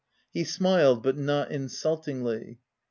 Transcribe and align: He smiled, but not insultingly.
He 0.31 0.45
smiled, 0.45 1.03
but 1.03 1.15
not 1.15 1.51
insultingly. 1.51 2.57